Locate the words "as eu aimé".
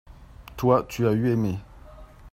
1.05-1.59